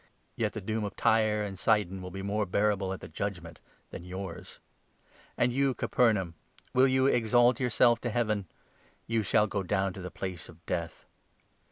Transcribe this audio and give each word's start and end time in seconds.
Yet 0.35 0.53
the 0.53 0.61
doom 0.61 0.83
of 0.83 0.95
Tyre 0.95 1.41
14 1.41 1.47
and 1.47 1.59
Sidon 1.59 2.01
will 2.01 2.09
be 2.09 2.23
more 2.23 2.47
bearable 2.47 2.91
at 2.91 3.01
the 3.01 3.07
Judgement 3.07 3.59
than 3.91 4.03
yours. 4.03 4.57
And 5.37 5.53
you, 5.53 5.75
Capernaum! 5.75 6.33
Will 6.73 6.87
you' 6.87 7.05
exalt 7.05 7.59
your 7.59 7.69
15 7.69 7.77
self 7.77 8.01
to 8.01 8.09
Heaven 8.09 8.47
'?'You 9.05 9.21
shall 9.21 9.45
go 9.45 9.61
down 9.61 9.93
to 9.93 10.01
the 10.01 10.09
Place 10.09 10.49
of 10.49 10.65
Death.' 10.65 11.05